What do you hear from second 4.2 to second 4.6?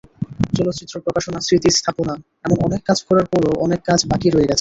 রয়ে গেছে।